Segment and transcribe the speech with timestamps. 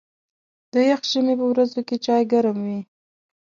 [0.73, 2.79] د یخ ژمي په ورځو کې چای ګرم وي.